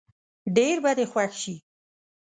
ډېر 0.55 0.75
به 0.83 0.91
دې 0.97 1.05
خوښ 1.11 1.31
شي. 1.41 1.55